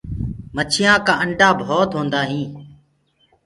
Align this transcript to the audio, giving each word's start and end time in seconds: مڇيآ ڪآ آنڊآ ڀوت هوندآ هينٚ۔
مڇيآ 0.55 0.93
ڪآ 1.05 1.13
آنڊآ 1.23 1.49
ڀوت 1.59 1.89
هوندآ 1.95 2.21
هينٚ۔ 2.29 2.51